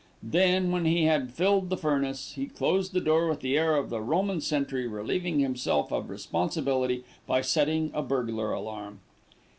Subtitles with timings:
[0.23, 3.91] Then, when he had filled the furnace, he closed the door with the air of
[3.91, 9.01] the Roman sentry relieving himself of responsibility by setting a burglar alarm.